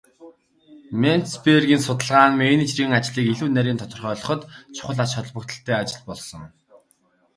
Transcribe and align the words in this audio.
Менцбергийн 1.01 1.81
судалгаа 1.87 2.27
нь 2.29 2.39
менежерийн 2.41 2.95
ажлыг 2.99 3.25
илүү 3.31 3.49
нарийн 3.53 3.79
тодорхойлоход 3.81 4.41
чухал 4.75 4.99
ач 5.05 5.11
холбогдолтой 5.15 5.75
ажил 5.81 6.01
болсон. 6.07 6.43